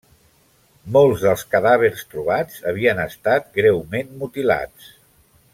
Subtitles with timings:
[0.95, 4.93] Molts dels cadàvers trobats havien estat greument mutilats.